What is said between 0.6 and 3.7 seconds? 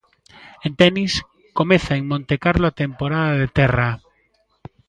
En tenis, comeza en Montecarlo a temporada de